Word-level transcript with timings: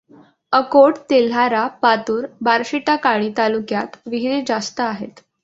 अकोट, 0.53 0.97
तेल्हारा, 1.09 1.65
पातूर, 1.81 2.25
बार्शीटाकळी 2.41 3.31
तालुक्यांत 3.37 3.97
विहिरी 4.05 4.41
जास्त 4.47 4.81
आहेत. 4.81 5.21